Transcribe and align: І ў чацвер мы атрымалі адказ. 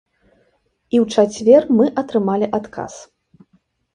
І 0.95 0.97
ў 1.03 1.05
чацвер 1.17 1.67
мы 1.79 1.85
атрымалі 2.03 2.47
адказ. 2.61 2.93